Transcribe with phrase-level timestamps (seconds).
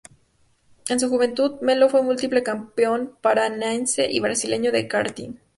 [0.89, 5.33] En su juventud, Melo fue múltiple campeón paranaense y brasileño de karting.